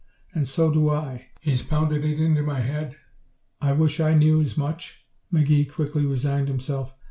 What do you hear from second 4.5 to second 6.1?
much," McGee quickly